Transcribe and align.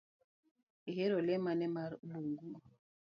Ihero 0.89 1.17
le 1.27 1.35
mane 1.43 1.67
mar 1.75 1.91
bungu? 2.09 2.41